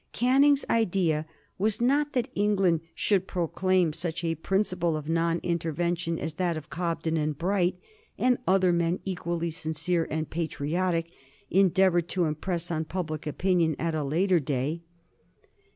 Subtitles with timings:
[0.13, 1.27] Canning's idea
[1.59, 6.71] was not that England should proclaim such a principle of non intervention as that which
[6.71, 7.77] Cobden and Bright,
[8.17, 11.11] and other men equally sincere and patriotic,
[11.51, 14.81] endeavored to impress on public opinion at a later day.